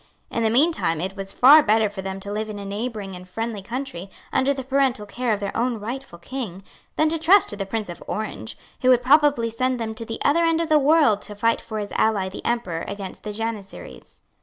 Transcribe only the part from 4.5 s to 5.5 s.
the parental care of